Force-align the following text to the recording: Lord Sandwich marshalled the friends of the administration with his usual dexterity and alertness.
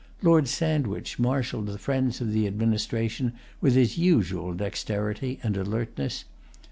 Lord 0.23 0.47
Sandwich 0.47 1.19
marshalled 1.19 1.67
the 1.67 1.77
friends 1.77 2.21
of 2.21 2.31
the 2.33 2.47
administration 2.47 3.33
with 3.61 3.75
his 3.75 3.99
usual 3.99 4.55
dexterity 4.55 5.39
and 5.43 5.55
alertness. 5.55 6.25